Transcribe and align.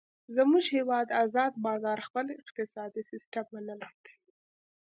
زمونږ 0.35 0.65
هیواد 0.77 1.07
ازاد 1.23 1.53
بازار 1.65 1.97
خپل 2.07 2.25
اقتصادي 2.39 3.03
سیستم 3.11 3.45
منلی 3.53 3.91
دی. 4.03 4.13